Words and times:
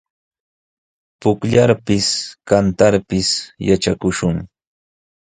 Pukllarpis, 1.25 2.07
kantarpis 2.51 3.29
yatrakushun. 3.67 4.35